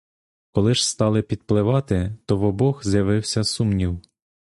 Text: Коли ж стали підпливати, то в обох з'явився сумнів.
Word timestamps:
Коли 0.51 0.73
ж 0.75 0.89
стали 0.89 1.21
підпливати, 1.21 2.17
то 2.25 2.37
в 2.37 2.43
обох 2.43 2.85
з'явився 2.87 3.43
сумнів. 3.43 3.99